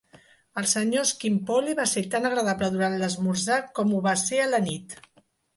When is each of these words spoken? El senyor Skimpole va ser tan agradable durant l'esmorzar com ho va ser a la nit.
El 0.61 0.67
senyor 0.71 1.03
Skimpole 1.09 1.75
va 1.81 1.85
ser 1.93 2.03
tan 2.17 2.25
agradable 2.31 2.71
durant 2.79 2.97
l'esmorzar 3.03 3.61
com 3.81 3.93
ho 3.99 4.03
va 4.09 4.19
ser 4.27 4.45
a 4.47 4.53
la 4.57 4.67
nit. 4.69 5.01